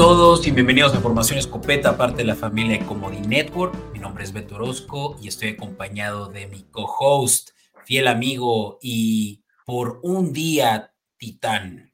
[0.00, 3.74] Todos y bienvenidos a Formación Escopeta, parte de la familia Comodi Network.
[3.92, 7.50] Mi nombre es Beto Orozco y estoy acompañado de mi co-host,
[7.84, 11.92] fiel amigo y por un día titán.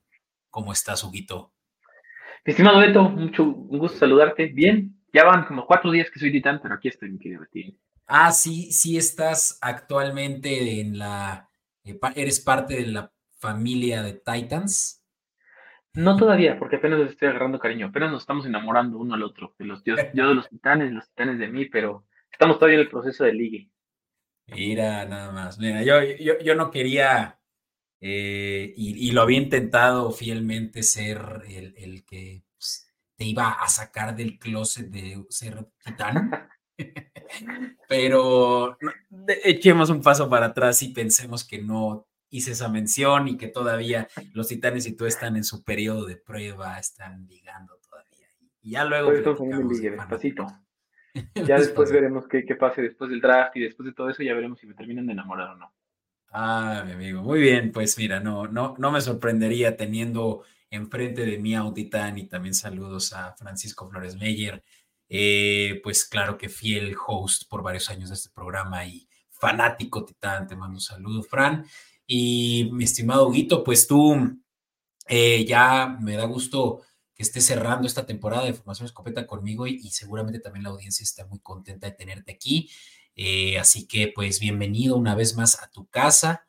[0.51, 1.53] ¿Cómo estás, Huguito?
[2.45, 4.47] Estimado Beto, mucho un gusto saludarte.
[4.47, 7.77] Bien, ya van como cuatro días que soy titán, pero aquí estoy, mi querido Betín.
[8.07, 11.49] Ah, sí, sí estás actualmente en la,
[11.83, 15.05] eh, eres parte de la familia de Titans.
[15.97, 19.55] No todavía, porque apenas les estoy agarrando cariño, apenas nos estamos enamorando uno al otro,
[19.59, 22.83] de los, yo, yo de los titanes, los titanes de mí, pero estamos todavía en
[22.83, 23.71] el proceso de ligue.
[24.47, 25.59] Mira, nada más.
[25.59, 27.41] Mira, yo, yo, yo no quería,
[28.01, 34.15] eh, y, lo había intentado fielmente ser el, el que pues, te iba a sacar
[34.15, 36.31] del closet de ser titán.
[37.89, 38.77] Pero
[39.45, 44.09] echemos un paso para atrás y pensemos que no hice esa mención y que todavía
[44.33, 48.29] los titanes y tú están en su periodo de prueba, están ligando todavía.
[48.63, 49.11] Y ya luego...
[49.91, 50.47] despacito.
[51.35, 54.35] Ya después veremos qué, qué pase después del draft y después de todo eso ya
[54.35, 55.73] veremos si me terminan de enamorar o no.
[56.31, 61.39] Ah, mi amigo, muy bien, pues mira, no, no, no me sorprendería teniendo enfrente de
[61.39, 64.63] mí a un titán y también saludos a Francisco Flores Meyer,
[65.09, 70.47] eh, pues claro que fiel host por varios años de este programa y fanático titán,
[70.47, 71.65] te mando un saludo, Fran.
[72.07, 74.41] Y mi estimado Guito, pues tú
[75.09, 76.83] eh, ya me da gusto
[77.15, 81.27] que estés cerrando esta temporada de Formación Escopeta conmigo y, seguramente también la audiencia está
[81.27, 82.71] muy contenta de tenerte aquí.
[83.15, 86.47] Eh, así que pues bienvenido una vez más a tu casa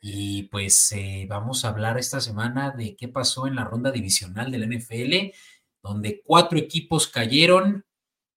[0.00, 4.50] y pues eh, vamos a hablar esta semana de qué pasó en la ronda divisional
[4.50, 5.34] del NFL,
[5.82, 7.84] donde cuatro equipos cayeron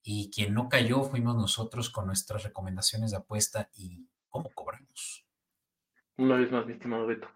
[0.03, 5.28] y quien no cayó fuimos nosotros con nuestras recomendaciones de apuesta y cómo cobramos.
[6.19, 7.29] Una vez más, mi estimado Beto.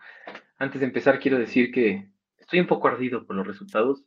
[0.57, 4.03] Antes de empezar, quiero decir que estoy un poco ardido por los resultados,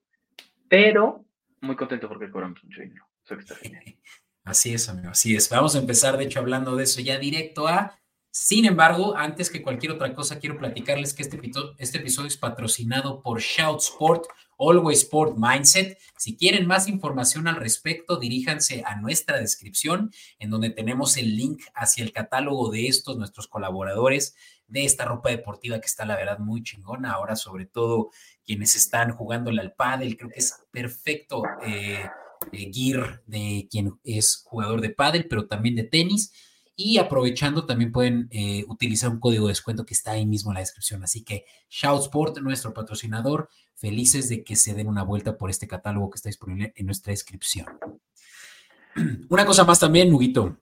[0.69, 1.25] pero
[1.62, 3.06] muy contento porque cobramos mucho dinero.
[3.25, 3.82] Eso que está genial.
[4.44, 5.48] Así es, amigo, así es.
[5.48, 7.98] Vamos a empezar, de hecho, hablando de eso ya directo a.
[8.31, 11.41] Sin embargo, antes que cualquier otra cosa, quiero platicarles que este,
[11.78, 14.26] este episodio es patrocinado por Shout Sport,
[14.59, 15.98] Always Sport Mindset.
[16.19, 21.62] Si quieren más información al respecto, diríjanse a nuestra descripción, en donde tenemos el link
[21.75, 24.36] hacia el catálogo de estos, nuestros colaboradores
[24.69, 27.12] de esta ropa deportiva que está la verdad muy chingona.
[27.12, 28.10] Ahora, sobre todo
[28.44, 32.09] quienes están jugándole al pádel, creo que es perfecto eh,
[32.53, 36.32] gear de quien es jugador de pádel, pero también de tenis.
[36.78, 40.56] Y aprovechando, también pueden eh, utilizar un código de descuento que está ahí mismo en
[40.56, 41.03] la descripción.
[41.03, 45.66] Así que Shout Sport, nuestro patrocinador, felices de que se den una vuelta por este
[45.66, 47.66] catálogo que está disponible en nuestra descripción.
[49.31, 50.59] Una cosa más también, Huguito.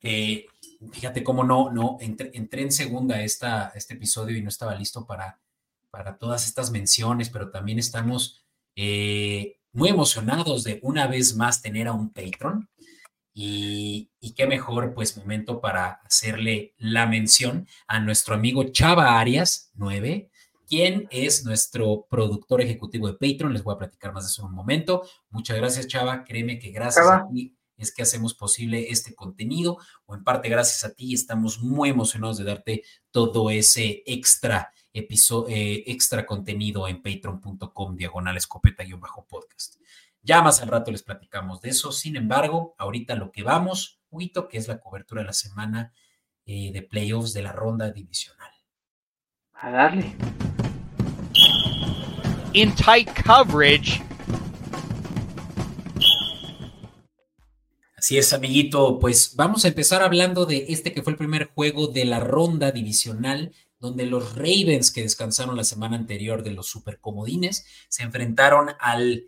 [0.00, 0.46] Eh,
[0.90, 5.38] fíjate cómo no, no, entré, en segunda esta, este episodio y no estaba listo para,
[5.90, 8.42] para todas estas menciones, pero también estamos
[8.74, 12.68] eh, muy emocionados de una vez más tener a un patron.
[13.34, 19.70] Y, y, qué mejor, pues, momento para hacerle la mención a nuestro amigo Chava Arias
[19.74, 20.28] 9,
[20.68, 23.54] quien es nuestro productor ejecutivo de Patreon.
[23.54, 25.02] Les voy a platicar más de eso en un momento.
[25.30, 26.24] Muchas gracias, Chava.
[26.24, 30.84] Créeme que gracias a ti es que hacemos posible este contenido, o en parte gracias
[30.84, 37.02] a ti, estamos muy emocionados de darte todo ese extra episodio, eh, extra contenido en
[37.02, 39.76] patreon.com diagonal escopeta-podcast.
[40.22, 41.90] Ya más al rato les platicamos de eso.
[41.90, 45.92] Sin embargo, ahorita lo que vamos, Huito, que es la cobertura de la semana
[46.46, 48.50] eh, de playoffs de la ronda divisional.
[49.54, 50.14] A darle.
[52.52, 54.02] In tight coverage.
[58.02, 58.98] Así es, amiguito.
[58.98, 62.72] Pues vamos a empezar hablando de este que fue el primer juego de la ronda
[62.72, 69.26] divisional, donde los Ravens, que descansaron la semana anterior de los supercomodines, se enfrentaron al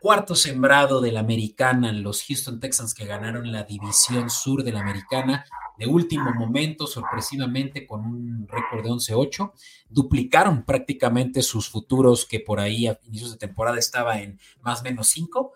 [0.00, 4.80] cuarto sembrado de la americana, los Houston Texans, que ganaron la división sur de la
[4.80, 5.44] americana
[5.76, 9.52] de último momento, sorpresivamente, con un récord de 11-8.
[9.90, 14.84] Duplicaron prácticamente sus futuros, que por ahí a inicios de temporada estaba en más o
[14.84, 15.52] menos 5.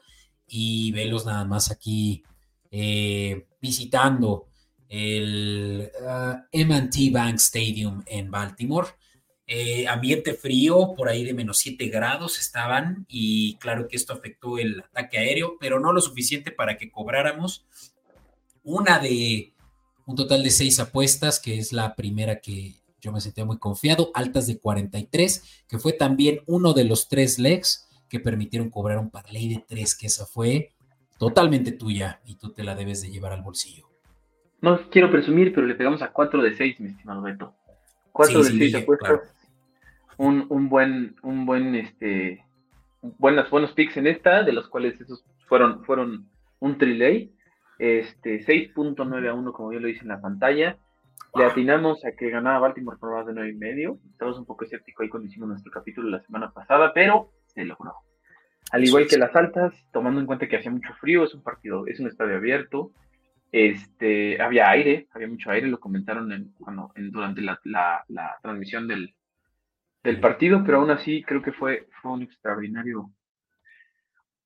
[0.47, 2.25] Y velos nada más aquí
[2.73, 4.49] eh, visitando
[4.89, 8.89] el uh, Bank Stadium en Baltimore.
[9.47, 14.57] Eh, ambiente frío, por ahí de menos 7 grados estaban y claro que esto afectó
[14.57, 17.67] el ataque aéreo, pero no lo suficiente para que cobráramos
[18.63, 19.53] una de
[20.07, 24.11] un total de seis apuestas, que es la primera que yo me sentía muy confiado,
[24.15, 29.11] altas de 43, que fue también uno de los tres legs que permitieron cobrar un
[29.11, 30.73] parlay de tres, que esa fue
[31.23, 33.87] totalmente tuya y tú te la debes de llevar al bolsillo.
[34.61, 37.55] No quiero presumir, pero le pegamos a 4 de 6, mi estimado Beto.
[38.11, 39.33] 4 de 6 apuestas.
[40.17, 42.45] Un, un, buen, un buen, este,
[43.19, 46.29] buenas, buenos picks en esta, de los cuales esos fueron, fueron
[46.59, 47.33] un trilay.
[47.79, 50.77] Este, 6.9 a 1, como yo lo hice en la pantalla.
[51.37, 54.01] Le atinamos a que ganaba Baltimore por más de 9 y medio.
[54.11, 57.93] Estabas un poco escéptico ahí cuando hicimos nuestro capítulo la semana pasada, pero se logró.
[58.71, 61.87] Al igual que las altas, tomando en cuenta que hacía mucho frío, es un partido,
[61.87, 62.93] es un estadio abierto.
[63.51, 66.55] Este, había aire, había mucho aire, lo comentaron en,
[67.11, 69.15] durante la, transmisión del,
[70.21, 73.11] partido, pero aún así creo que fue, fue un extraordinario,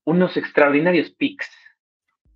[0.05, 1.49] unos extraordinarios picks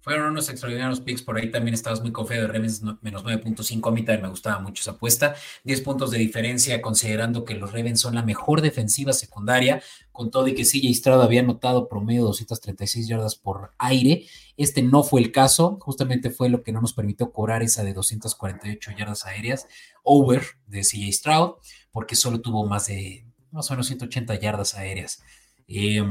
[0.00, 1.23] fueron unos extraordinarios picks.
[1.23, 3.88] Por ahí también estabas muy confiado de Ravens menos 9.5.
[3.88, 5.35] A mí también me gustaba mucho esa apuesta.
[5.64, 9.82] 10 puntos de diferencia, considerando que los Ravens son la mejor defensiva secundaria.
[10.12, 14.26] Con todo y que CJ Stroud había anotado promedio 236 yardas por aire.
[14.56, 15.79] Este no fue el caso.
[15.81, 19.67] Justamente fue lo que no nos permitió cobrar esa de 248 yardas aéreas
[20.02, 21.50] over de CJ Stroud,
[21.91, 25.23] porque solo tuvo más de más o menos 180 yardas aéreas.
[25.67, 26.02] Eh,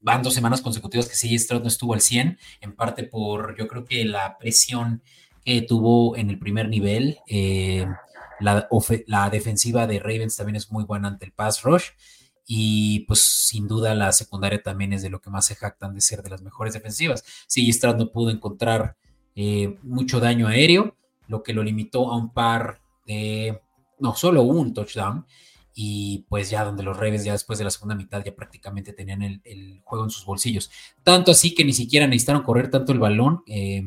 [0.00, 3.68] van dos semanas consecutivas que CJ Stroud no estuvo al 100, en parte por yo
[3.68, 5.02] creo que la presión
[5.44, 7.18] que tuvo en el primer nivel.
[7.26, 7.86] Eh,
[8.40, 11.90] la, defensiva de Ravens también es muy buena ante el pass rush.
[12.46, 16.00] Y pues sin duda la secundaria también es de lo que más se jactan de
[16.00, 17.22] ser de las mejores defensivas.
[17.46, 18.96] CJ Stroud no pudo encontrar
[19.36, 20.96] eh, mucho daño aéreo,
[21.28, 23.60] lo que lo limitó a un par de,
[24.00, 25.26] no, solo un touchdown
[25.74, 29.22] y pues ya donde los Ravens ya después de la segunda mitad ya prácticamente tenían
[29.22, 30.70] el, juego en sus bolsillos.
[31.02, 33.42] Tanto así que ni siquiera necesitaron correr tanto el balón.
[33.46, 33.84] Eh,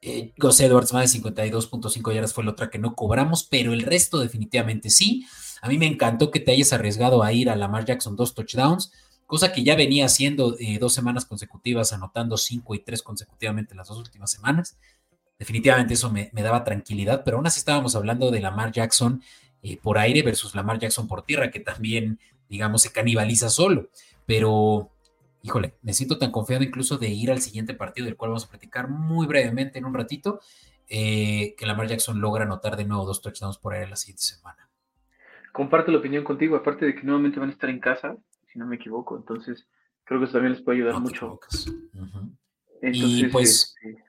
[0.00, 4.18] eh, Edwards más de 52.5 yardas fue la otra que no cobramos, pero el resto
[4.18, 5.26] definitivamente sí.
[5.60, 8.92] A mí me encantó que te hayas arriesgado a ir a Lamar Jackson dos touchdowns,
[9.26, 13.88] cosa que ya venía haciendo eh, dos semanas consecutivas, anotando cinco y tres consecutivamente las
[13.88, 14.76] dos últimas semanas.
[15.38, 19.22] Definitivamente eso me, me daba tranquilidad, pero aún así estábamos hablando de Lamar Jackson
[19.62, 22.18] eh, por aire versus Lamar Jackson por tierra, que también,
[22.48, 23.88] digamos, se canibaliza solo.
[24.26, 24.90] Pero,
[25.42, 28.50] híjole, me siento tan confiado incluso de ir al siguiente partido, del cual vamos a
[28.50, 30.40] platicar muy brevemente en un ratito,
[30.88, 34.68] eh, que Lamar Jackson logra anotar de nuevo dos touchdowns por aire la siguiente semana.
[35.52, 38.16] Comparto la opinión contigo, aparte de que nuevamente van a estar en casa,
[38.52, 39.66] si no me equivoco, entonces
[40.04, 41.38] creo que eso también les puede ayudar mucho.
[42.82, 44.02] y pues, este,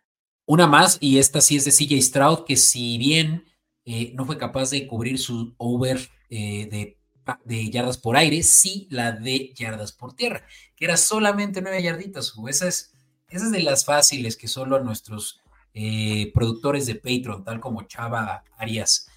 [0.45, 3.45] una más, y esta sí es de CJ Stroud, que si bien
[3.85, 6.97] eh, no fue capaz de cubrir su over eh, de,
[7.43, 10.45] de, yardas por aire, sí la de yardas por tierra,
[10.75, 12.33] que era solamente nueve yarditas.
[12.47, 12.93] Esa es,
[13.29, 15.41] esa es de las fáciles que solo a nuestros
[15.73, 19.07] eh, productores de Patreon, tal como Chava Arias,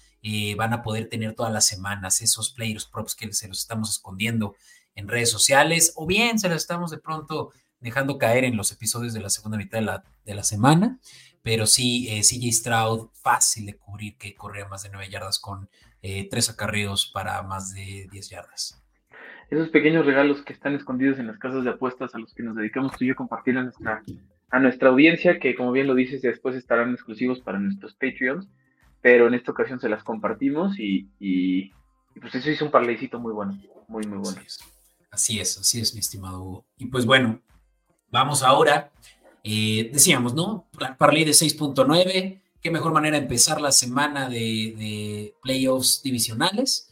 [0.57, 4.55] van a poder tener todas las semanas esos players props que se los estamos escondiendo
[4.93, 9.13] en redes sociales, o bien se los estamos de pronto dejando caer en los episodios
[9.13, 10.99] de la segunda mitad de la, de la semana
[11.47, 15.69] pero sí, eh, CJ Stroud, fácil de cubrir, que corría más de 9 yardas con
[16.01, 18.83] eh, tres acarreos para más de 10 yardas.
[19.49, 22.57] Esos pequeños regalos que están escondidos en las casas de apuestas a los que nos
[22.57, 24.03] dedicamos tú y yo compartir a nuestra,
[24.49, 28.49] a nuestra audiencia, que como bien lo dices, después estarán exclusivos para nuestros Patreons,
[28.99, 31.71] pero en esta ocasión se las compartimos y, y,
[32.19, 34.37] pues eso hizo un parleycito muy bueno, muy, muy bueno.
[34.37, 34.59] Así es,
[35.11, 36.65] así es, así es mi estimado Hugo.
[36.75, 37.39] Y pues bueno,
[38.11, 38.91] vamos ahora
[39.49, 40.67] eh, decíamos, ¿no?
[40.97, 46.89] Parlay de 6.9, qué mejor manera empezar la semana de, playoffs divisionales.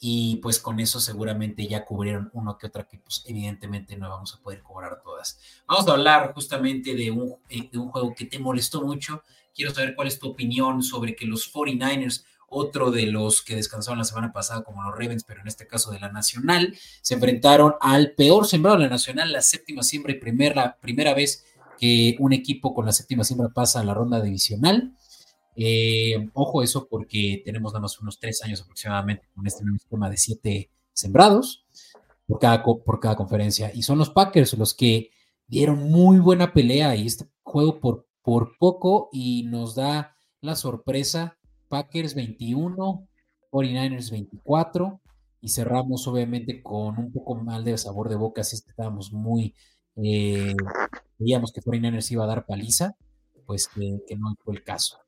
[0.00, 4.32] Y pues con eso seguramente ya cubrieron uno que otra que pues evidentemente no vamos
[4.32, 5.38] a poder cobrar todas.
[5.66, 9.22] Vamos a hablar justamente de un, eh, de un juego que te molestó mucho.
[9.54, 13.98] Quiero saber cuál es tu opinión sobre que los 49ers otro de los que descansaron
[13.98, 17.74] la semana pasada como los Ravens, pero en este caso de la Nacional, se enfrentaron
[17.80, 21.44] al peor sembrado de la Nacional, la séptima siembra y la primera vez
[21.78, 24.94] que un equipo con la séptima siembra pasa a la ronda divisional.
[25.56, 30.08] Eh, ojo eso porque tenemos nada más unos tres años aproximadamente con este nuevo esquema
[30.08, 31.64] de siete sembrados
[32.26, 33.72] por cada, por cada conferencia.
[33.74, 35.10] Y son los Packers los que
[35.46, 41.38] dieron muy buena pelea y este juego por, por poco y nos da la sorpresa.
[41.68, 43.08] Packers 21,
[43.50, 45.00] 49ers 24
[45.40, 49.54] y cerramos obviamente con un poco mal de sabor de boca, así que estábamos muy
[49.96, 50.54] eh,
[51.18, 52.96] veíamos que 49ers iba a dar paliza,
[53.46, 54.98] pues que, no fue el caso.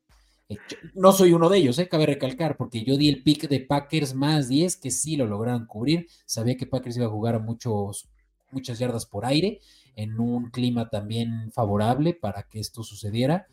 [0.48, 0.58] Eh,
[0.94, 4.14] no soy uno de ellos, eh, cabe recalcar, porque yo di el pick de Packers
[4.14, 6.08] más 10, que sí lo lograron cubrir.
[6.26, 8.08] Sabía que Packers iba a jugar muchos,
[8.50, 9.60] muchas yardas por aire,
[9.94, 13.46] en un clima también favorable para que esto sucediera.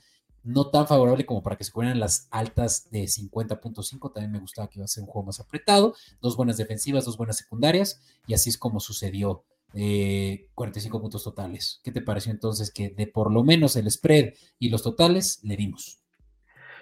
[0.44, 4.14] No tan favorable como para que se cubrieran las altas de 50.5.
[4.14, 5.94] También me gustaba que iba a ser un juego más apretado.
[6.22, 9.44] Dos buenas defensivas, dos buenas secundarias, y así es como sucedió.
[9.74, 11.82] 45 puntos totales.
[11.84, 15.56] ¿Qué te pareció entonces que de por lo menos el spread y los totales le
[15.56, 16.02] dimos?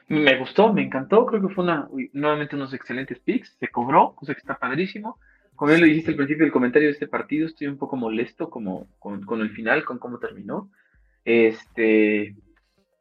[0.07, 4.33] Me gustó, me encantó, creo que fue una, nuevamente unos excelentes picks, se cobró, cosa
[4.33, 5.17] que está padrísimo.
[5.55, 8.49] como ya lo dijiste al principio del comentario de este partido, estoy un poco molesto
[8.49, 10.69] como, con, el final, con cómo terminó.
[11.23, 12.35] Este,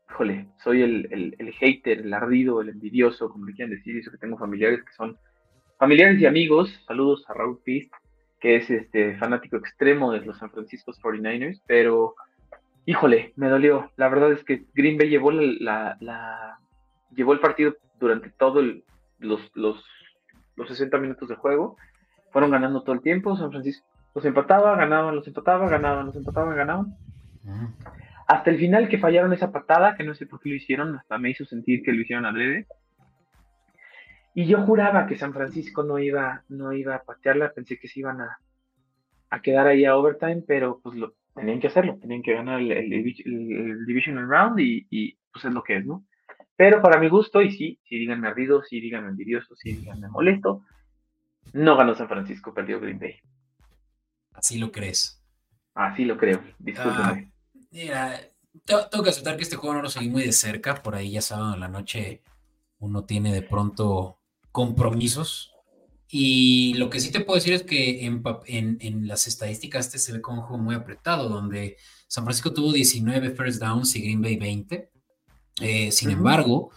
[0.09, 4.17] híjole, soy el, el, hater, el ardido, el envidioso, como le quieran decir, eso que
[4.17, 5.19] tengo familiares que son
[5.79, 6.73] familiares y amigos.
[6.87, 7.93] Saludos a Raúl Pist,
[8.45, 12.15] que es este fanático extremo de los San Francisco 49ers, pero
[12.85, 13.91] híjole, me dolió.
[13.97, 16.59] La verdad es que Green Bay llevó la, la,
[17.17, 18.61] llevó el partido durante todo
[19.19, 19.83] los, los,
[20.57, 21.79] los 60 minutos de juego.
[22.33, 23.35] Fueron ganando todo el tiempo.
[23.35, 26.95] San Francisco los empataba, ganaban, los empataba, ganaban, los empataban, ganaban.
[28.29, 31.17] Hasta el final que fallaron esa patada, que no sé por qué lo hicieron, hasta
[31.17, 32.67] me hizo sentir que lo hicieron adrede.
[34.35, 38.00] Y yo juraba que San Francisco no iba, no iba a patearla, pensé que se
[38.00, 38.38] iban a,
[39.31, 42.73] a quedar ahí a overtime, pero pues lo, tenían que hacerlo, tenían que ganar el,
[42.73, 46.05] el, Divisional Round y, y, pues es lo que es, ¿no?
[46.57, 50.64] Pero para mi gusto, y sí, si díganme ardido, si díganme envidioso, si díganme molesto,
[51.53, 53.17] no ganó San Francisco, perdió Green Bay.
[54.33, 55.21] Así lo crees.
[55.75, 57.03] Así lo creo, discúlpeme.
[57.05, 58.21] Ah, mira,
[58.64, 61.21] tengo que aceptar que este juego no lo seguí muy de cerca, por ahí ya
[61.21, 62.23] sábado en la noche
[62.79, 64.21] uno tiene de pronto
[64.54, 65.54] compromisos
[66.16, 70.20] y lo que sí te puedo decir es que en, las estadísticas este se ve
[70.20, 74.37] como un juego muy apretado, donde San Francisco tuvo 19 first downs y Green Bay
[74.37, 74.92] 20.
[75.61, 76.70] Eh, sin embargo,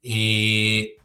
[0.00, 0.96] eh,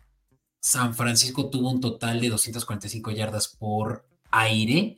[0.59, 4.97] San Francisco tuvo un total de 245 yardas por aire,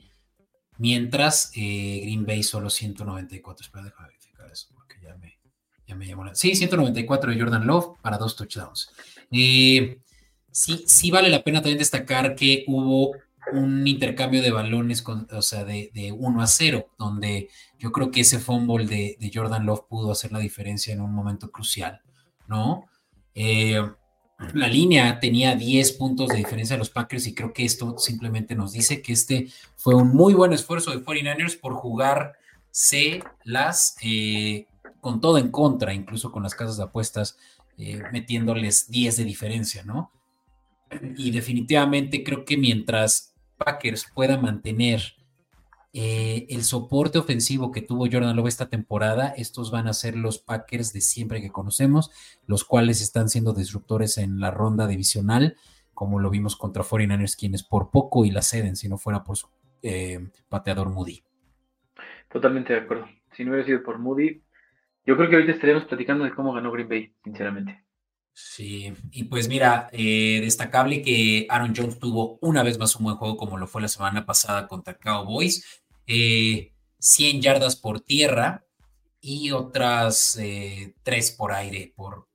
[0.78, 3.66] mientras eh, Green Bay solo 194.
[3.66, 5.40] Espera, déjame verificar eso porque ya me,
[5.88, 6.36] ya me llamó la...
[6.36, 8.92] Sí, 194 de Jordan Love para dos touchdowns.
[9.32, 10.02] Eh,
[10.52, 13.14] sí, sí vale la pena también destacar que hubo
[13.54, 18.22] un intercambio de balones, o sea, de, de 1 a 0, donde yo creo que
[18.22, 22.02] ese fumble de, Jordan Love pudo hacer la diferencia en un momento crucial,
[22.48, 22.86] ¿no?
[23.34, 23.82] Eh,
[24.54, 28.56] la línea tenía 10 puntos de diferencia de los Packers y creo que esto simplemente
[28.56, 34.66] nos dice que este fue un muy buen esfuerzo de 49ers por jugarse las eh,
[35.00, 37.38] con todo en contra, incluso con las casas de apuestas
[37.78, 40.12] eh, metiéndoles 10 de diferencia, ¿no?
[41.18, 45.02] Y definitivamente creo que mientras Packers pueda mantener
[45.94, 50.40] eh, el soporte ofensivo que tuvo Jordan Love esta temporada, estos van a ser los
[50.40, 52.12] Packers de siempre que conocemos,
[52.48, 55.58] los cuales están siendo disruptores en la ronda divisional,
[55.94, 59.38] como lo vimos contra 49ers, quienes por poco y la ceden, si no fuera por
[59.38, 59.48] su
[59.84, 61.24] eh, pateador Moody.
[62.30, 63.08] Totalmente de acuerdo.
[63.34, 64.42] Si no hubiera sido por Moody,
[65.06, 67.84] yo creo que ahorita estaríamos platicando de cómo ganó Green Bay, sinceramente.
[68.34, 73.18] Sí, y pues mira, eh, destacable que Aaron Jones tuvo una vez más un buen
[73.18, 75.82] juego como lo fue la semana pasada contra Cowboys.
[76.06, 76.68] 100
[77.38, 78.66] eh, yardas por tierra
[79.20, 82.28] y otras eh, 3 por aire, por,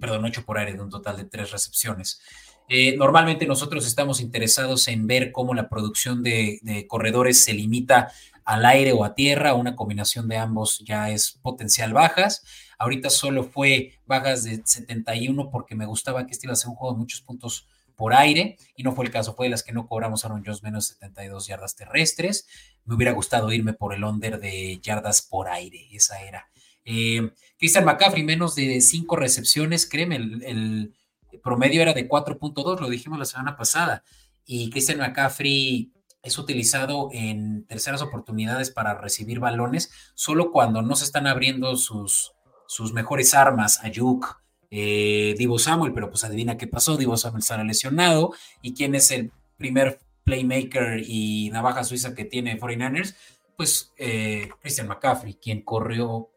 [0.00, 2.20] perdón, 8 por aire de un total de 3 recepciones.
[2.68, 8.12] Eh, normalmente nosotros estamos interesados en ver cómo la producción de, de corredores se limita
[8.44, 12.44] al aire o a tierra, una combinación de ambos ya es potencial bajas.
[12.82, 16.74] Ahorita solo fue bajas de 71 porque me gustaba que este iba a ser un
[16.74, 19.70] juego de muchos puntos por aire y no fue el caso, fue de las que
[19.70, 22.48] no cobramos Aaron Jones menos 72 yardas terrestres.
[22.84, 26.50] Me hubiera gustado irme por el under de yardas por aire, esa era.
[26.84, 30.92] Eh, Christian McCaffrey, menos de 5 recepciones, créeme, el,
[31.40, 34.02] promedio era de 4.2, lo dijimos la semana pasada.
[34.44, 41.04] Y Christian McCaffrey es utilizado en terceras oportunidades para recibir balones solo cuando no se
[41.04, 42.32] están abriendo sus,
[42.72, 47.64] sus mejores armas, Ayuk, eh, Divo Samuel, pero pues adivina qué pasó, Divo Samuel sale
[47.64, 53.14] lesionado y quién es el primer playmaker y navaja suiza que tiene 49ers,
[53.58, 56.30] pues eh, Christian McCaffrey, quien corrió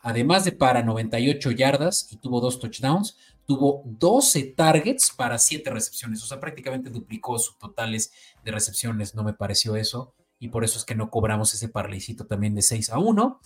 [0.00, 3.16] además de para 98 yardas y tuvo dos touchdowns,
[3.46, 8.12] tuvo 12 targets para 7 recepciones, o sea, prácticamente duplicó sus totales
[8.44, 12.26] de recepciones, no me pareció eso, y por eso es que no cobramos ese parlecito
[12.26, 13.40] también de 6 a 1,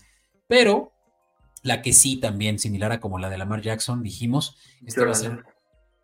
[0.49, 0.92] pero
[1.62, 5.14] la que sí también, similar a como la de Lamar Jackson, dijimos, este va a
[5.14, 5.45] ser,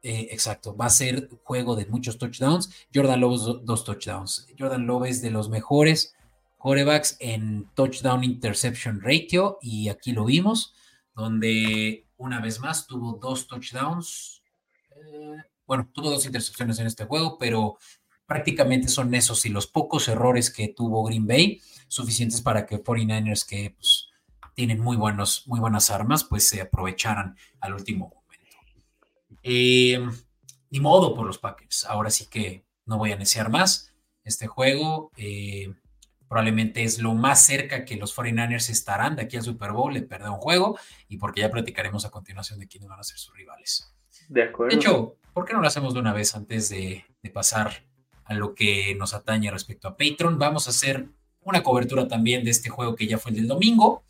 [0.03, 5.07] eh, exacto, va a ser juego de muchos touchdowns, Jordan Love dos touchdowns, Jordan Love
[5.07, 6.15] es de los mejores
[6.59, 10.75] corebacks en touchdown interception ratio, y aquí lo vimos,
[11.15, 14.43] donde una vez más tuvo dos touchdowns.
[14.91, 15.37] Eh,
[15.67, 17.79] bueno, tuvo dos intercepciones en este juego, pero
[18.27, 23.47] prácticamente son esos y los pocos errores que tuvo Green Bay suficientes para que 49ers
[23.47, 24.08] que pues,
[24.59, 28.57] tienen muy, buenos, muy buenas armas, pues se aprovecharan al último momento.
[29.45, 30.05] Eh,
[30.71, 31.85] ni modo por los Packers.
[31.85, 35.13] Ahora sí que no voy a iniciar más este juego.
[35.17, 35.73] Eh,
[36.27, 40.03] probablemente es lo más cerca que los 49ers estarán de aquí al Super Bowl de
[40.03, 43.37] perder un juego y porque ya platicaremos a continuación de quiénes van a ser sus
[43.37, 43.95] rivales.
[44.29, 44.75] De acuerdo.
[44.75, 47.85] De hecho, ¿por qué no lo hacemos de una vez antes de, pasar
[48.25, 50.39] a lo que nos atañe respecto a Patreon.
[50.39, 51.11] Vamos a hacer
[51.43, 54.03] una cobertura también de este juego que ya fue el del domingo,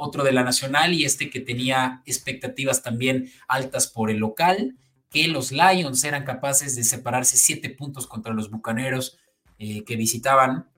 [0.00, 4.76] otro de la Nacional y este que tenía expectativas también altas por el local,
[5.10, 9.18] que los Lions eran capaces de separarse siete puntos contra los Bucaneros
[9.58, 10.68] eh, que visitaban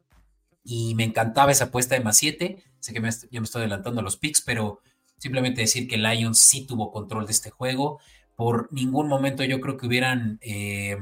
[0.65, 2.63] y me encantaba esa apuesta de más siete.
[2.81, 3.01] Sé que
[3.31, 4.81] ya me estoy adelantando a los picks, pero
[5.19, 8.01] simplemente decir que Lions sí tuvo control de este juego.
[8.37, 10.97] Por ningún momento yo creo que hubieran eh,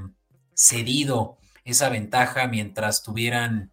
[0.54, 3.70] cedido esa ventaja mientras tuvieran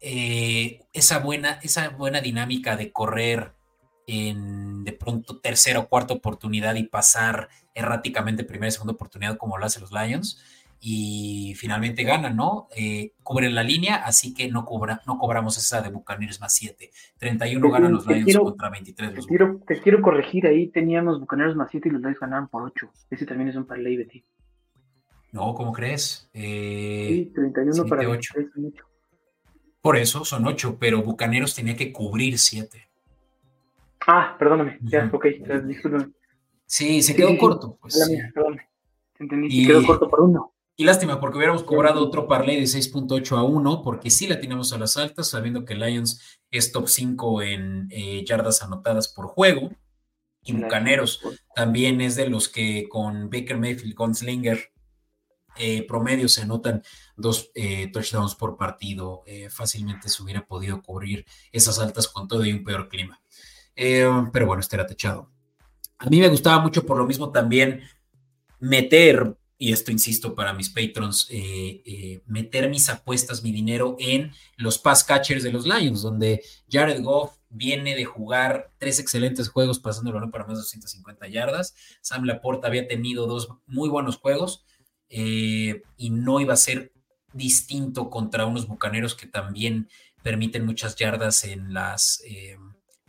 [0.00, 3.52] eh, esa, buena, esa buena dinámica de correr
[4.06, 9.58] en de pronto tercera o cuarta oportunidad y pasar erráticamente primera y segunda oportunidad como
[9.58, 10.42] lo hacen los Lions
[10.86, 12.68] y finalmente ganan, ¿no?
[12.76, 16.90] Eh, cubren la línea, así que no, cobra, no cobramos esa de Buccaneers más 7.
[17.16, 19.14] 31 ganan los Lions contra 23.
[19.14, 22.64] Te quiero, te quiero, corregir, ahí teníamos Buccaneers más 7 y los Lions ganaron por
[22.64, 22.90] 8.
[23.08, 24.24] Ese también es un parlay, Betty.
[25.32, 26.28] No, ¿cómo crees?
[26.34, 28.34] Eh, sí, 31 para 8.
[29.80, 32.88] Por eso son 8, pero Bucaneros tenía que cubrir 7.
[34.06, 35.26] Ah, perdóname, ya, ok,
[35.64, 36.12] discúlpame.
[36.66, 37.78] Sí, se quedó corto.
[37.80, 38.68] Pues, la mía, perdóname.
[39.18, 40.54] Entendí, se quedó corto por uno.
[40.76, 44.72] Y lástima, porque hubiéramos cobrado otro parlay de 6.8 a 1, porque sí la tenemos
[44.72, 49.70] a las altas, sabiendo que Lions es top 5 en eh, yardas anotadas por juego.
[50.42, 51.20] Y Bucaneros
[51.54, 54.72] también es de los que con Baker Mayfield, Gunslinger,
[55.56, 56.82] eh, promedio se anotan
[57.16, 59.22] dos eh, touchdowns por partido.
[59.50, 63.20] fácilmente se hubiera podido cubrir esas altas con todo y un peor clima.
[63.74, 65.30] Pero bueno, este era techado.
[65.98, 67.82] A mí me gustaba mucho por lo mismo también
[68.60, 74.32] meter y esto insisto para mis patrons, eh, eh, meter mis apuestas, mi dinero en
[74.56, 79.78] los pass catchers de los Lions, donde Jared Goff viene de jugar tres excelentes juegos
[79.78, 81.74] pasándolo para más de 250 yardas.
[82.00, 84.64] Sam Laporta había tenido dos muy buenos juegos
[85.08, 86.92] eh, y no iba a ser
[87.32, 89.88] distinto contra unos bucaneros que también
[90.22, 92.22] permiten muchas yardas en las,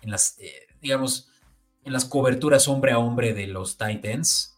[0.06, 0.38] en las
[0.82, 1.30] digamos,
[1.84, 4.56] en las coberturas hombre a hombre de los Titans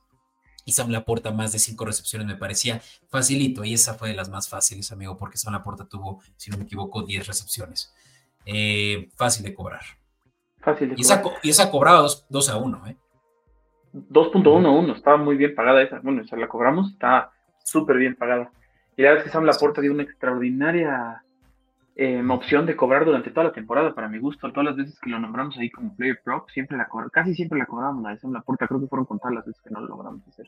[0.68, 4.30] y Sam Laporta más de cinco recepciones me parecía facilito y esa fue de las
[4.30, 7.94] más fáciles, amigo, porque Sam Laporta tuvo, si no me equivoco, 10 recepciones.
[8.46, 9.82] Eh, fácil de cobrar.
[10.60, 12.98] Fácil de y, esa, y esa cobraba 2, a 1, ¿eh?
[13.94, 16.00] 2.11, estaba muy bien pagada esa.
[16.00, 17.32] Bueno, esa la cobramos, está
[17.64, 18.52] súper bien pagada.
[18.98, 21.24] Y la verdad es que Sam Laporta dio una extraordinaria
[21.98, 24.52] em, opción de cobrar durante toda la temporada, para mi gusto.
[24.52, 27.66] Todas las veces que lo nombramos ahí como player prop, siempre la casi siempre la
[27.66, 28.68] cobramos, la de Sam Laporta.
[28.68, 30.48] Creo que fueron contadas las veces que no lo logramos hacer.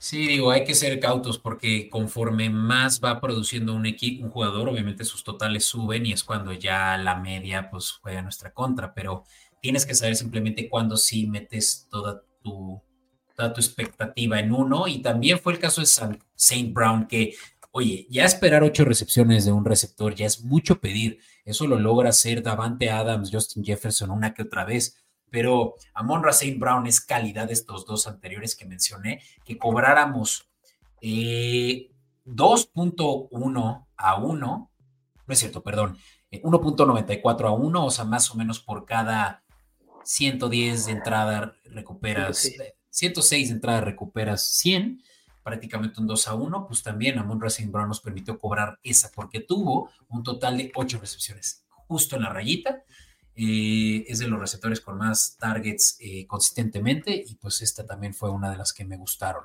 [0.00, 4.68] Sí, digo, hay que ser cautos porque conforme más va produciendo un equipo, un jugador,
[4.68, 9.24] obviamente sus totales suben y es cuando ya la media pues juega nuestra contra, pero
[9.60, 12.80] tienes que saber simplemente cuándo sí metes toda tu,
[13.34, 17.34] toda tu expectativa en uno y también fue el caso de Saint Brown que,
[17.70, 22.10] oye, ya esperar ocho recepciones de un receptor ya es mucho pedir, eso lo logra
[22.10, 24.96] hacer Davante Adams, Justin Jefferson una que otra vez,
[25.30, 26.58] pero Amon St.
[26.58, 30.48] Brown es calidad de estos dos anteriores que mencioné, que cobráramos
[31.00, 34.70] 2.1 eh, a 1, no
[35.32, 35.98] es cierto, perdón,
[36.30, 39.44] 1.94 eh, a 1, o sea, más o menos por cada
[40.04, 42.50] 110 de entrada recuperas,
[42.90, 45.02] 106 de entrada recuperas 100,
[45.48, 47.70] prácticamente un 2 a 1, pues también Amon St.
[47.70, 52.28] Brown nos permitió cobrar esa porque tuvo un total de 8 recepciones, justo en la
[52.28, 52.82] rayita,
[53.34, 58.30] eh, es de los receptores con más targets eh, consistentemente y pues esta también fue
[58.30, 59.44] una de las que me gustaron.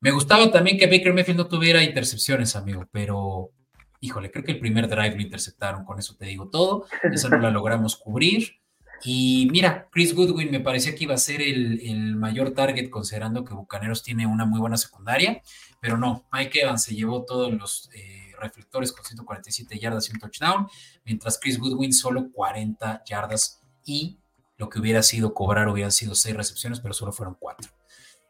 [0.00, 3.52] Me gustaba también que Baker Mayfield no tuviera intercepciones, amigo, pero
[4.00, 7.38] híjole, creo que el primer drive lo interceptaron, con eso te digo todo, esa no
[7.38, 8.60] la logramos cubrir.
[9.04, 13.54] Y mira, Chris Goodwin me parecía que iba a ser el, mayor target considerando que
[13.54, 15.42] Bucaneros tiene una muy buena secundaria,
[15.80, 17.90] pero no, Mike Evans se llevó todos los...
[17.94, 20.68] Eh, reflectores con 147 yardas y un touchdown,
[21.04, 24.18] mientras Chris Goodwin solo 40 yardas y
[24.56, 27.70] lo que hubiera sido cobrar hubieran sido 6 recepciones, pero solo fueron 4.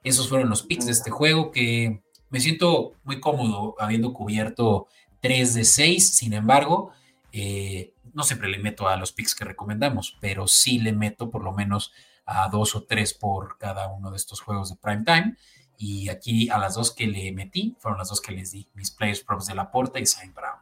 [0.02, 4.88] Esos fueron los picks de este juego que me siento muy cómodo habiendo cubierto
[5.20, 6.90] 3 de 6, sin embargo,
[7.32, 11.44] eh, no siempre le meto a los picks que recomendamos, pero sí le meto por
[11.44, 11.92] lo menos
[12.24, 15.36] a dos o tres por cada uno de estos juegos de prime time.
[15.78, 18.90] Y aquí a las dos que le metí, fueron las dos que les di, mis
[18.90, 20.58] players props de la Porta y Saint Brown.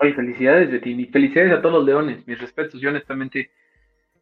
[0.00, 2.78] Oye, felicidades de ti, felicidades a todos los leones, mis respetos.
[2.78, 3.50] Yo honestamente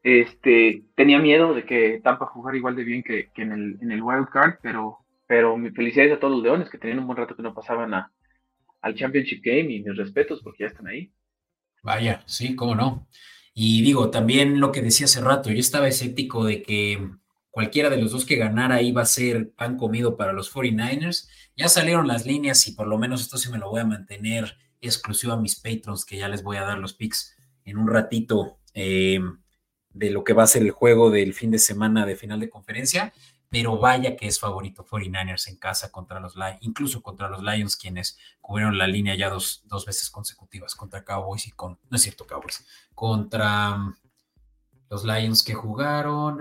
[0.05, 4.01] este, tenía miedo de que Tampa jugara igual de bien que, en, el, en el
[4.01, 7.35] Wild Card, pero, pero mis felicidades a todos los leones que tenían un buen rato
[7.35, 8.13] que no pasaban a,
[8.81, 11.11] al Championship Game y mis respetos porque ya están ahí.
[11.89, 13.09] Vaya, sí, cómo no.
[13.55, 17.13] Y digo, también lo que decía hace rato, yo estaba escéptico de que
[17.51, 21.31] cualquiera de los dos que ganara iba a ser pan comido para los 49ers.
[21.57, 24.55] Ya salieron las líneas y por lo menos esto sí me lo voy a mantener
[24.83, 28.59] exclusivo a mis patrons, que ya les voy a dar los picks en un ratito
[28.75, 29.21] eh,
[29.89, 32.51] de lo que va a ser el juego del fin de semana de final de
[32.51, 33.15] conferencia.
[33.51, 37.77] Pero vaya que es favorito 49ers en casa contra los Lions, incluso contra los Lions,
[37.77, 42.03] quienes cubrieron la línea ya dos, dos veces consecutivas contra Cowboys y con, no es
[42.03, 43.95] cierto, Cowboys, contra
[44.91, 46.39] los Lions que jugaron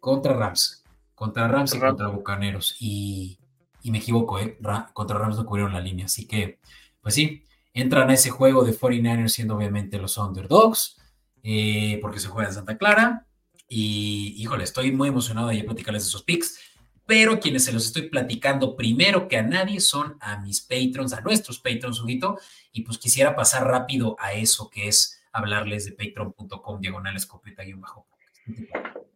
[0.00, 2.76] contra Rams, contra Rams y contra Bucaneros.
[2.80, 3.38] Y,
[3.84, 4.58] me equivoco, ¿eh?
[4.92, 6.06] contra Rams no cubrieron la línea.
[6.06, 6.58] Así que,
[7.00, 10.96] pues sí, entran a ese juego de 49ers siendo obviamente los underdogs,
[11.42, 13.25] eh, porque se juega en Santa Clara.
[13.68, 16.60] Y híjole, estoy muy emocionado de platicarles esos picks.
[17.06, 21.20] Pero quienes se los estoy platicando primero que a nadie son a mis patrons, a
[21.20, 22.38] nuestros patrons, Huguito.
[22.72, 28.06] Y pues quisiera pasar rápido a eso que es hablarles de patreon.com diagonal escopeta bajo.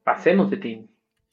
[0.04, 0.90] Pasemos de ti.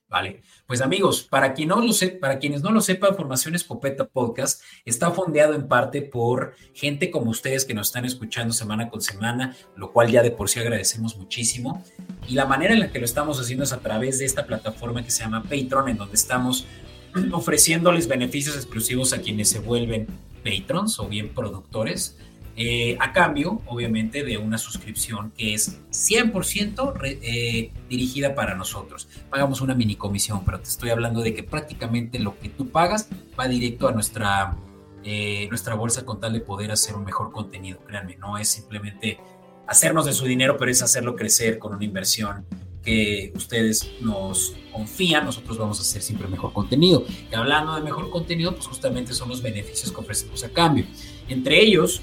[0.10, 6.02] Vale, pues amigos, para, quienes no lo sepan, Formación Escopeta Podcast está fondeado en parte
[6.02, 10.32] por gente como ustedes que nos están escuchando semana con semana, lo cual ya de
[10.32, 11.84] por sí agradecemos muchísimo.
[12.26, 15.04] Y la manera en la que lo estamos haciendo es a través de esta plataforma
[15.04, 16.66] que se llama Patreon, en donde estamos
[17.34, 20.08] ofreciéndoles beneficios exclusivos a quienes se vuelven
[20.42, 22.18] patrons o bien productores.
[22.60, 29.08] Eh, a cambio, obviamente, de una suscripción que es 100% eh, dirigida para nosotros.
[29.30, 33.10] Pagamos una mini comisión, pero te estoy hablando de que prácticamente lo que tú pagas
[33.40, 34.58] va directo a nuestra,
[35.04, 37.78] eh, nuestra bolsa con tal de poder hacer un mejor contenido.
[37.86, 39.20] Créanme, no es simplemente
[39.68, 42.44] hacernos de su dinero, pero es hacerlo crecer con una inversión
[42.84, 47.06] que ustedes nos confían, nosotros vamos a hacer siempre mejor contenido.
[47.32, 50.86] Y hablando de mejor contenido, pues justamente son los beneficios que ofrecemos a cambio.
[51.28, 52.02] Entre ellos,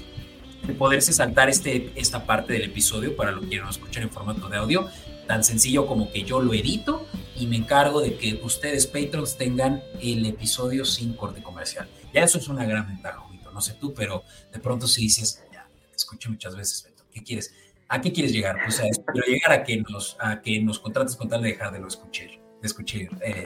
[0.65, 4.49] de poderse saltar este, esta parte del episodio para los que no escuchan en formato
[4.49, 4.87] de audio,
[5.27, 9.83] tan sencillo como que yo lo edito y me encargo de que ustedes, patrons, tengan
[10.01, 11.87] el episodio sin corte comercial.
[12.13, 13.51] Ya eso es una gran ventaja, Juito.
[13.51, 17.53] No sé tú, pero de pronto si dices, ya, escucho muchas veces, Beto, ¿qué quieres?
[17.87, 18.57] ¿A qué quieres llegar?
[18.63, 21.71] Pues a, pero llegar a que nos, a que nos contrates con tal de dejar
[21.71, 22.27] de lo escuchar.
[22.61, 23.01] De escuchar.
[23.21, 23.45] Eh.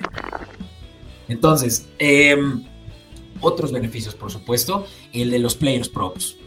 [1.27, 2.63] Entonces, em,
[3.41, 6.37] otros beneficios, por supuesto, el de los players props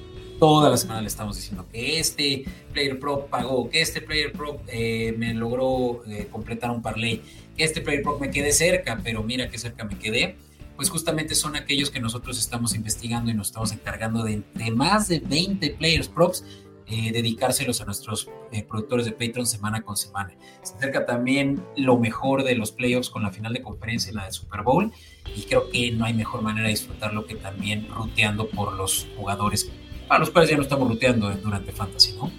[0.42, 4.61] toda la semana le estamos diciendo que este Player Pro pagó, que este Player Pro
[4.66, 7.22] eh, me logró eh, completar un parlay,
[7.57, 10.35] que este Player Pro me quedé cerca, pero mira qué cerca me quedé.
[10.74, 14.42] Pues justamente son aquellos que nosotros estamos investigando y nos estamos encargando de,
[14.74, 16.44] más de 20 Players Props
[16.88, 18.28] eh, dedicárselos a nuestros
[18.68, 20.35] productores de Patreon semana con semana.
[20.64, 24.24] Se acerca también lo mejor de los playoffs con la final de conferencia y la
[24.24, 24.90] de Super Bowl
[25.37, 29.70] y creo que no hay mejor manera de disfrutarlo que también ruteando por los jugadores
[30.12, 32.31] a los cuales ya no estamos ruteando durante Fantasy, ¿no?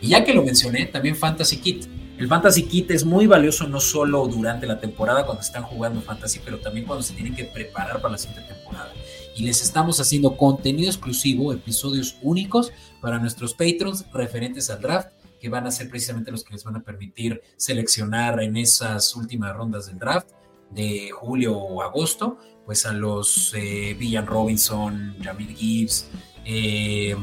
[0.00, 1.86] Y ya que lo mencioné, también Fantasy Kit.
[2.18, 6.40] El Fantasy Kit es muy valioso no solo durante la temporada cuando están jugando Fantasy,
[6.44, 8.92] pero también cuando se tienen que preparar para la siguiente temporada.
[9.36, 15.08] Y les estamos haciendo contenido exclusivo, episodios únicos para nuestros patrons referentes al draft,
[15.40, 19.56] que van a ser precisamente los que les van a permitir seleccionar en esas últimas
[19.56, 20.28] rondas del draft
[20.70, 26.06] de julio o agosto, pues a los eh, Villan Robinson, Jamil Gibbs,
[26.44, 27.16] eh,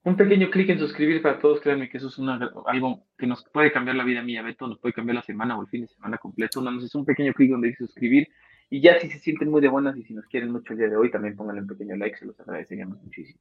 [0.03, 2.17] Un pequeño clic en suscribir para todos, créanme que eso es
[2.65, 5.61] algo que nos puede cambiar la vida mía, Beto, nos puede cambiar la semana o
[5.61, 6.59] el fin de semana completo.
[6.59, 8.27] No, es un pequeño clic donde dice suscribir.
[8.71, 10.87] Y ya si se sienten muy de buenas y si nos quieren mucho el día
[10.87, 13.39] de hoy, también pónganle un pequeño like, se los agradeceríamos muchísimo.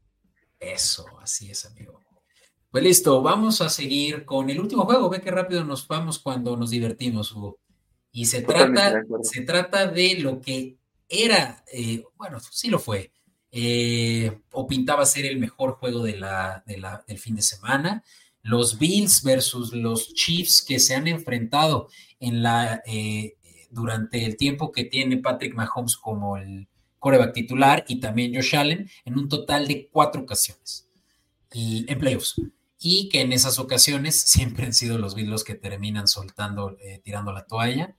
[0.58, 1.98] Eso, así es, amigo.
[2.70, 5.08] Pues listo, vamos a seguir con el último juego.
[5.08, 7.58] Ve qué rápido nos vamos cuando nos divertimos, Hugo.
[8.12, 10.76] Y se trata, se trata de lo que
[11.08, 13.12] era, eh, bueno, sí lo fue,
[13.52, 18.04] eh, o pintaba ser el mejor juego de la, del fin de semana.
[18.42, 21.88] Los Bills versus los Chiefs que se han enfrentado
[22.20, 23.36] en la, eh,
[23.70, 26.68] durante el tiempo que tiene Patrick Mahomes como el
[26.98, 30.88] coreback titular y también Josh Allen en un total de cuatro ocasiones
[31.52, 32.40] y, en playoffs.
[32.78, 37.00] Y que en esas ocasiones siempre han sido los Bills los que terminan soltando, eh,
[37.02, 37.96] tirando la toalla.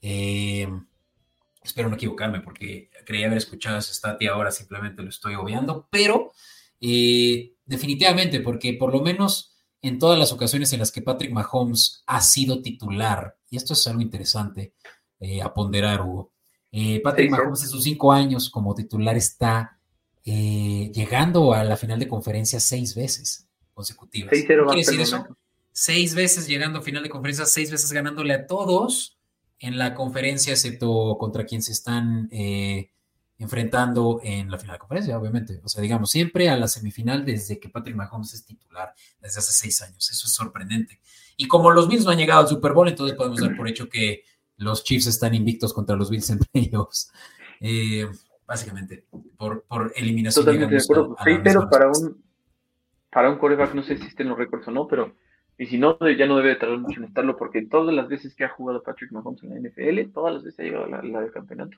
[0.00, 5.88] Espero no equivocarme porque creía haber escuchado ese stat y ahora simplemente lo estoy obviando,
[5.90, 6.32] pero
[6.80, 12.02] eh, definitivamente, porque por lo menos en todas las ocasiones en las que Patrick Mahomes
[12.06, 14.74] ha sido titular, y esto es algo interesante
[15.18, 16.32] eh, a ponderar, Hugo,
[16.72, 19.76] eh, Patrick Mahomes en sus cinco años como titular está
[20.22, 24.30] llegando a la final de conferencia seis veces consecutivas.
[24.30, 25.26] ¿Qué quiere decir eso?
[25.72, 29.18] Seis veces llegando a final de conferencia, seis veces ganándole a todos
[29.60, 32.28] en la conferencia, excepto contra quien se están
[33.40, 35.60] enfrentando en la final de conferencia, obviamente.
[35.64, 39.52] O sea, digamos, siempre a la semifinal desde que Patrick Mahomes es titular, desde hace
[39.52, 40.10] seis años.
[40.10, 41.00] Eso es sorprendente.
[41.38, 43.88] Y como los Bills no han llegado al Super Bowl, entonces podemos dar por hecho
[43.88, 44.24] que
[44.58, 47.10] los Chiefs están invictos contra los Bills en playoffs.
[47.62, 48.08] Eh,
[48.46, 49.04] básicamente,
[49.36, 50.46] por, por eliminación.
[50.46, 51.14] Totalmente de acuerdo.
[51.22, 52.24] sí, pero para un,
[53.10, 55.14] para un coreback, no sé si estén los récords o no, pero
[55.60, 58.44] y si no, ya no debe tardar mucho en estarlo, porque todas las veces que
[58.44, 61.20] ha jugado Patrick Mahomes en la NFL, todas las veces ha llegado a la, la
[61.20, 61.76] del campeonato.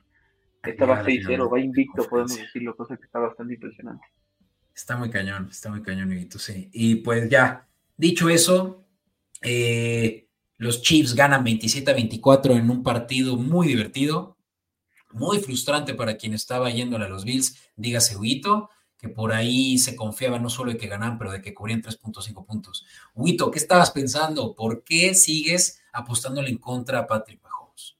[0.63, 4.07] Estaba 6-0, va invicto, podemos decirlo, cosa que está bastante impresionante.
[4.73, 6.69] Está muy cañón, está muy cañón, y sí.
[6.71, 7.67] Y pues ya,
[7.97, 8.85] dicho eso,
[9.41, 14.37] eh, los Chiefs ganan 27 a 24 en un partido muy divertido,
[15.11, 18.69] muy frustrante para quien estaba yéndole a los Bills, dígase Huito,
[19.03, 22.45] que por ahí se confiaba no solo de que ganaban, pero de que cubrían 3.5
[22.45, 22.87] puntos.
[23.13, 24.55] Huito, ¿qué estabas pensando?
[24.55, 27.97] ¿Por qué sigues apostándole en contra a Patrick Mahomes?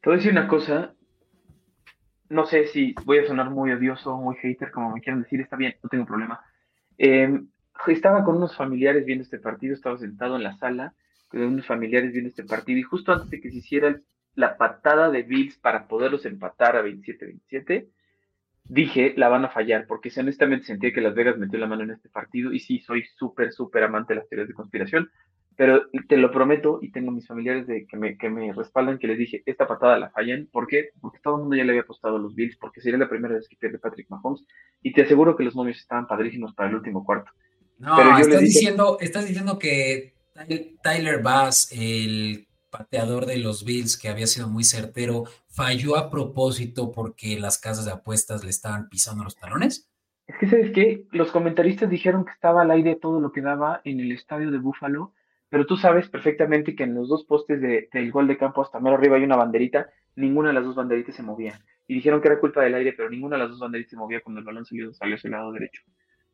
[0.00, 0.94] Te voy a decir una cosa,
[2.30, 5.54] no sé si voy a sonar muy odioso, muy hater, como me quieran decir, está
[5.54, 6.40] bien, no tengo problema.
[6.96, 7.46] Em,
[7.86, 10.94] estaba con unos familiares viendo este partido, estaba sentado en la sala
[11.28, 14.00] con unos familiares viendo este partido y justo antes de que se hiciera
[14.34, 17.86] la patada de Bills para poderlos empatar a 27-27,
[18.68, 21.90] dije, la van a fallar, porque honestamente sentía que Las Vegas metió la mano en
[21.90, 25.10] este partido y sí, soy súper, súper amante de las teorías de conspiración,
[25.56, 29.08] pero te lo prometo y tengo mis familiares de que me, que me respaldan que
[29.08, 30.46] les dije, esta patada la fallan.
[30.52, 30.90] ¿Por qué?
[31.00, 33.34] Porque todo el mundo ya le había apostado a los Bills, porque sería la primera
[33.34, 34.44] vez que pierde Patrick Mahomes.
[34.82, 37.32] Y te aseguro que los momios estaban padrísimos para el último cuarto.
[37.78, 40.14] No, Pero yo estás, diciendo, estás diciendo que
[40.80, 46.92] Tyler Bass, el pateador de los Bills, que había sido muy certero, falló a propósito
[46.92, 49.90] porque las casas de apuestas le estaban pisando los talones.
[50.26, 51.06] Es que, ¿sabes qué?
[51.10, 54.58] Los comentaristas dijeron que estaba al aire todo lo que daba en el estadio de
[54.58, 55.14] Buffalo
[55.50, 58.96] pero tú sabes perfectamente que en los dos postes del gol de campo hasta mero
[58.96, 61.58] arriba hay una banderita, ninguna de las dos banderitas se movía.
[61.86, 64.20] Y dijeron que era culpa del aire, pero ninguna de las dos banderitas se movía
[64.20, 65.82] cuando el balón salió, salió hacia el lado derecho.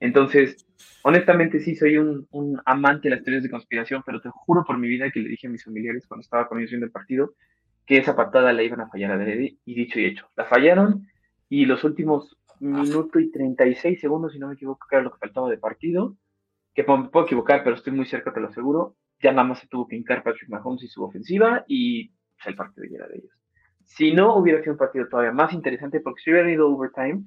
[0.04, 0.66] Entonces,
[1.02, 4.86] honestamente sí soy un, amante de las teorías de conspiración, pero te juro por mi
[4.86, 7.32] vida que le dije a mis familiares cuando estaba con ellos viendo el partido
[7.86, 10.28] que esa patada la iban a fallar a Dredi, y dicho y hecho.
[10.36, 11.06] La fallaron
[11.48, 15.20] y los últimos minuto y 36 segundos, si no me equivoco, que era lo que
[15.20, 16.18] faltaba de partido,
[16.74, 19.68] que me puedo equivocar, pero estoy muy cerca, te lo aseguro, ya nada más se
[19.68, 23.16] tuvo que hincar Patrick Mahomes y su ofensiva y pues, el partido ya era de
[23.20, 23.32] ellos.
[23.84, 27.24] Si no, hubiera sido un partido todavía más interesante porque si hubiera ido overtime,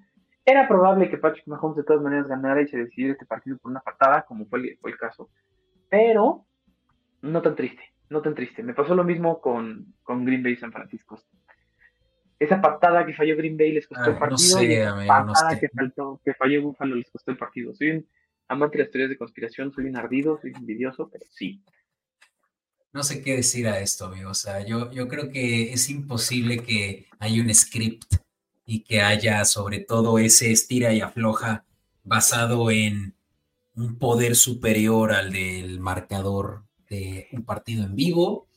[0.48, 3.70] era probable que Patrick Mahomes de todas maneras ganara y se decidiera este partido por
[3.70, 5.30] una patada, como fue el, fue el caso.
[5.90, 6.46] Pero
[7.22, 8.64] no tan triste, no tan triste.
[8.64, 11.20] Me pasó lo mismo con, con Green Bay y San Francisco.
[12.40, 14.64] Esa patada que falló Green Bay les costó el partido.
[14.64, 17.76] y esa patada que, faltó, que falló Buffalo les costó el partido.
[17.76, 18.08] Soy un
[18.48, 21.62] amante de las teorías de conspiración, soy un ardido, soy envidioso, pero sí,
[22.94, 24.32] no sé qué decir a esto, amigo.
[24.32, 28.16] O sea, yo, yo creo que es imposible que haya un script
[28.68, 31.64] y que haya sobre todo ese estira y afloja
[32.04, 33.16] basado en
[33.76, 38.48] un poder superior al del marcador de un partido en vivo.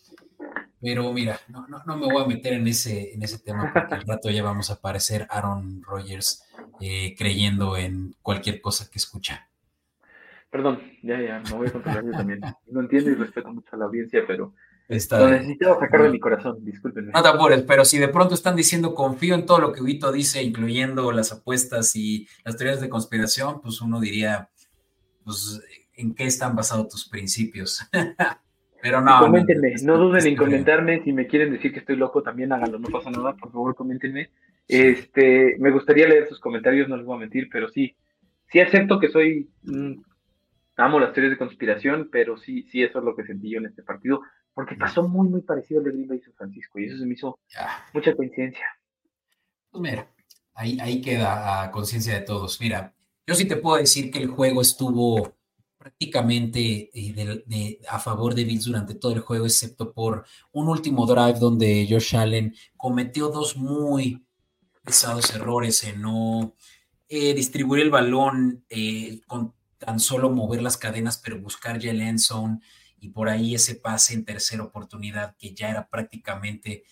[0.81, 4.03] Pero mira, no, no, me voy a meter en ese, en ese tema porque al
[4.07, 6.42] rato ya vamos a aparecer Aaron Rodgers
[6.81, 9.49] eh, creyendo en cualquier cosa que escucha.
[10.51, 12.40] Perdón, ya, ya, me voy a controlar yo también.
[12.66, 14.55] No entiendo y respeto mucho a la audiencia, pero
[14.90, 17.12] lo necesitaba sacar de mi corazón, discúlpenme.
[17.12, 20.11] No te apures, pero si de pronto están diciendo confío en todo lo que Huito
[20.11, 24.48] dice, incluyendo las apuestas y las teorías de conspiración, pues uno diría,
[25.24, 25.62] pues,
[25.94, 27.88] ¿en qué están basados tus principios?
[28.83, 29.20] pero no.
[29.20, 31.05] coméntenme, no, duden en comentarme.
[31.05, 34.31] Si me quieren decir que estoy loco, también háganlo, no pasa nada, por favor, coméntenme.
[34.66, 37.94] Este, me gustaría leer sus comentarios, no les voy a mentir, pero sí,
[38.50, 39.48] sí acepto que soy.
[40.76, 43.66] amo las teorías de conspiración, pero sí, sí, eso es lo que sentí yo en
[43.66, 44.22] este partido
[44.61, 47.14] porque pasó muy, muy parecido al de Green Bay San Francisco y eso se me
[47.14, 47.38] hizo
[47.94, 48.66] mucha coincidencia.
[49.70, 50.07] Pues mira,
[50.53, 52.61] ahí, ahí queda a conciencia de todos.
[52.61, 52.94] Mira,
[53.27, 55.35] yo sí te puedo decir que el juego estuvo
[55.79, 61.38] prácticamente eh, a favor de Bills durante todo el juego, excepto por un último drive
[61.38, 64.27] donde Josh Allen cometió dos muy
[64.85, 66.55] pesados errores en no
[67.09, 72.03] eh, distribuir el balón eh, con tan solo mover las cadenas, pero buscar ya el
[72.03, 72.61] end zone
[73.00, 76.84] y por ahí ese pase en tercera oportunidad que ya era prácticamente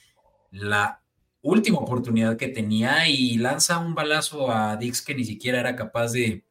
[0.51, 1.03] la
[1.43, 6.13] última oportunidad que tenía y lanza un balazo a Dix que ni siquiera era capaz
[6.13, 6.45] de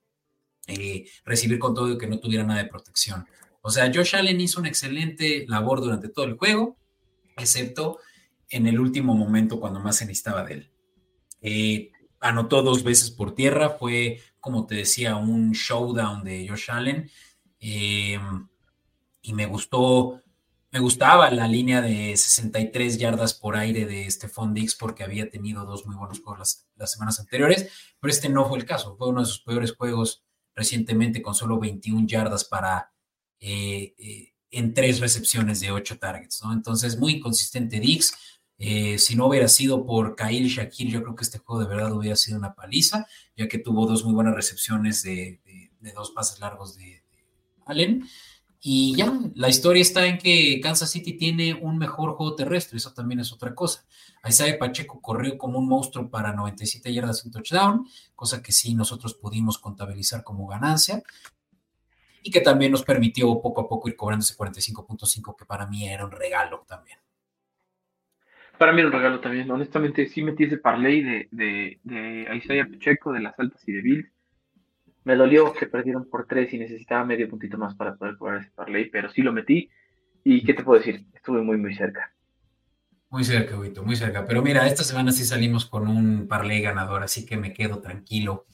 [0.67, 3.25] eh, recibir con todo y que no tuviera nada de protección.
[3.61, 6.77] O sea, Josh Allen hizo una excelente labor durante todo el juego,
[7.35, 7.99] excepto
[8.49, 10.71] en el último momento cuando más se necesitaba de él.
[11.41, 17.09] Eh, anotó dos veces por tierra, fue, como te decía, un showdown de Josh Allen.
[17.59, 18.19] Eh,
[19.27, 20.23] y me gustó,
[20.71, 25.65] me gustaba la línea de 63 yardas por aire de Stephon Dix porque había tenido
[25.65, 29.19] dos muy buenos juegos las, semanas anteriores, pero este no fue el caso, fue uno
[29.19, 30.23] de sus peores juegos
[30.55, 32.93] recientemente con solo 21 yardas para
[33.41, 36.53] eh, eh, en tres recepciones de ocho targets, ¿no?
[36.53, 38.15] Entonces, muy inconsistente Dix.
[38.59, 41.91] Eh, si no hubiera sido por Kyle Shakir, yo creo que este juego de verdad
[41.91, 45.41] hubiera sido una paliza, ya que tuvo dos muy buenas recepciones de,
[45.93, 47.25] dos pases largos de, de
[47.65, 48.07] Allen.
[48.69, 52.93] Y ya, la historia está en que Kansas City tiene un mejor juego terrestre, eso
[52.93, 53.85] también es otra cosa.
[54.27, 59.13] Isaiah Pacheco corrió como un monstruo para 97 yardas en touchdown, cosa que sí nosotros
[59.13, 61.01] pudimos contabilizar como ganancia
[62.21, 65.87] y que también nos permitió poco a poco ir cobrando ese 45.5 que para mí
[65.87, 66.97] era un regalo también.
[68.57, 72.67] Para mí era un regalo también, honestamente sí metí ese parlay de, de, de Isaiah
[72.69, 74.16] Pacheco, de las altas y de Bills
[75.07, 78.51] me dolió que perdieron por tres y necesitaba medio puntito más para poder jugar ese
[78.51, 79.69] parlay, pero sí lo metí.
[80.25, 81.05] ¿Y qué te puedo decir?
[81.13, 82.13] Estuve muy, muy cerca.
[83.09, 84.25] Muy cerca, Huito, muy cerca.
[84.25, 88.47] Pero mira, esta semana sí salimos con un parlay ganador, así que me quedo tranquilo.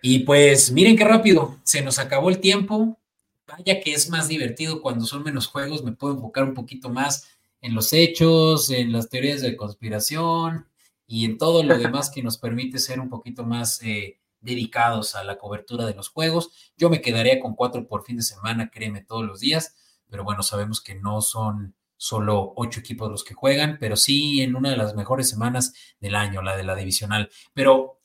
[0.00, 3.00] Y pues miren qué rápido, se nos acabó el tiempo.
[3.48, 7.28] Vaya que es más divertido cuando son menos juegos, me puedo enfocar un poquito más
[7.60, 10.64] en los hechos, en las teorías de conspiración
[11.08, 15.24] y en todo lo demás que nos permite ser un poquito más eh, dedicados a
[15.24, 16.72] la cobertura de los juegos.
[16.76, 19.74] Yo me quedaría con cuatro por fin de semana, créeme, todos los días,
[20.08, 24.56] pero bueno, sabemos que no son solo ocho equipos los que juegan, pero sí en
[24.56, 27.30] una de las mejores semanas del año, la de la divisional.
[27.54, 28.02] Pero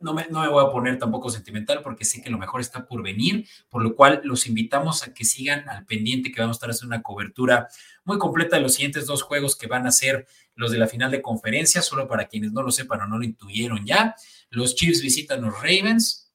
[0.00, 2.86] no me, no me, voy a poner tampoco sentimental porque sé que lo mejor está
[2.86, 6.58] por venir, por lo cual los invitamos a que sigan al pendiente que vamos a
[6.58, 7.68] estar haciendo una cobertura
[8.04, 11.10] muy completa de los siguientes dos juegos que van a ser los de la final
[11.10, 14.14] de conferencia, solo para quienes no lo sepan o no lo intuyeron ya.
[14.50, 16.32] Los Chiefs visitan los Ravens,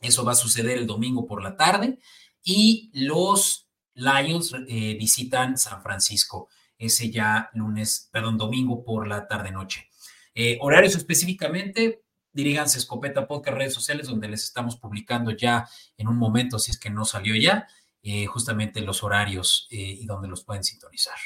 [0.00, 1.98] eso va a suceder el domingo por la tarde,
[2.42, 9.88] y los Lions eh, visitan San Francisco, ese ya lunes, perdón, domingo por la tarde-noche.
[10.34, 16.16] Eh, horarios específicamente, diríganse Escopeta Podcast, redes sociales, donde les estamos publicando ya en un
[16.16, 17.66] momento, si es que no salió ya,
[18.02, 21.16] eh, justamente los horarios y donde los pueden sintonizar.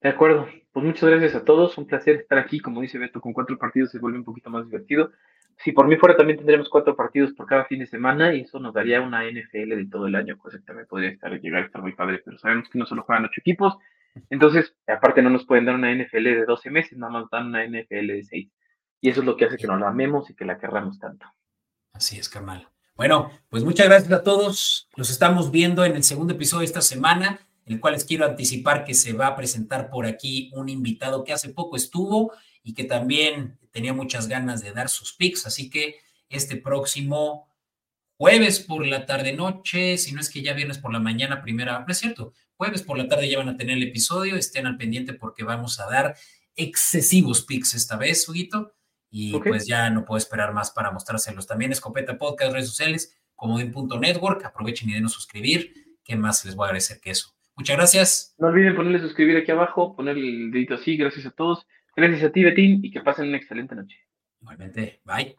[0.00, 3.32] De acuerdo, pues muchas gracias a todos, un placer estar aquí, como dice Beto, con
[3.32, 5.12] cuatro partidos se vuelve un poquito más divertido.
[5.56, 8.58] Si por mí fuera también tendremos cuatro partidos por cada fin de semana y eso
[8.58, 11.66] nos daría una NFL de todo el año, cosa que también podría estar, llegar a
[11.66, 13.76] estar muy padre, pero sabemos que no solo juegan ocho equipos,
[14.30, 17.64] entonces aparte no nos pueden dar una NFL de 12 meses, nada más dan una
[17.64, 18.48] NFL de 6.
[19.00, 21.24] Y eso es lo que hace que nos la amemos y que la querramos tanto.
[21.92, 22.68] Así es, carnal.
[22.96, 24.88] Bueno, pues muchas gracias a todos.
[24.96, 28.84] Los estamos viendo en el segundo episodio de esta semana, el cual les quiero anticipar
[28.84, 32.84] que se va a presentar por aquí un invitado que hace poco estuvo y que
[32.84, 35.46] también tenía muchas ganas de dar sus pics.
[35.46, 35.96] Así que
[36.28, 37.48] este próximo
[38.16, 41.80] jueves por la tarde noche, si no es que ya viernes por la mañana, primera,
[41.80, 44.76] no es cierto, jueves por la tarde ya van a tener el episodio, estén al
[44.76, 46.16] pendiente porque vamos a dar
[46.56, 48.74] excesivos pics esta vez, Huguito
[49.16, 51.46] y pues ya no puedo esperar más para mostrárselos.
[51.46, 54.44] También Escopeta Podcast, redes sociales, comodín.network.
[54.44, 56.00] Aprovechen y denos suscribir.
[56.02, 57.32] ¿Qué más les voy a agradecer que eso?
[57.56, 58.34] Muchas gracias.
[58.38, 60.96] No olviden ponerle suscribir aquí abajo, ponerle el dedito así.
[60.96, 61.66] Gracias a todos.
[61.96, 63.96] Gracias a ti, Betín, y que pasen una excelente noche.
[64.40, 65.00] Igualmente.
[65.04, 65.36] Bye.